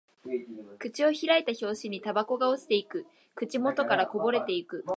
[0.79, 3.05] 口を開いた拍子にタバコが落ちていく。
[3.35, 4.83] 口元からこぼれていく。